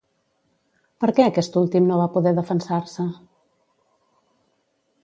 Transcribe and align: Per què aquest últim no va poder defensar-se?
Per 1.03 1.09
què 1.19 1.27
aquest 1.27 1.59
últim 1.61 1.91
no 1.91 2.01
va 2.01 2.09
poder 2.17 2.35
defensar-se? 2.41 3.07